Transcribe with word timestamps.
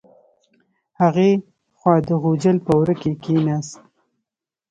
هغې 1.01 1.29
خوا 1.77 1.95
د 2.07 2.09
غوجل 2.21 2.57
په 2.65 2.71
وره 2.79 2.95
کې 3.01 3.11
کیناست. 3.23 3.77